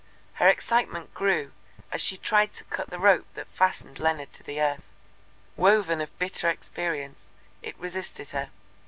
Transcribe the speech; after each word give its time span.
Her 0.41 0.49
excitement 0.49 1.13
grew 1.13 1.51
as 1.91 2.01
she 2.01 2.17
tried 2.17 2.53
to 2.53 2.63
cut 2.63 2.89
the 2.89 2.97
rope 2.97 3.27
that 3.35 3.45
fastened 3.45 3.99
Leonard 3.99 4.33
to 4.33 4.41
the 4.41 4.59
earth. 4.59 4.81
Woven 5.55 6.01
of 6.01 6.17
bitter 6.17 6.49
experience, 6.49 7.27
it 7.61 7.77
resisted 7.77 8.31
her. 8.31 8.49